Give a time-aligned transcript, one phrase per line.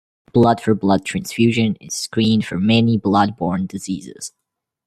[0.33, 4.33] Blood for blood transfusion is screened for many blood-borne diseases.